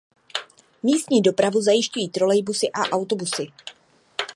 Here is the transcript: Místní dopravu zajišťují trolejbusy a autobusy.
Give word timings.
Místní 0.83 1.21
dopravu 1.21 1.61
zajišťují 1.61 2.09
trolejbusy 2.09 2.71
a 2.71 2.89
autobusy. 2.89 3.43